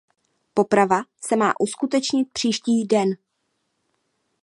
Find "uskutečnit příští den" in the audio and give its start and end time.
1.59-3.09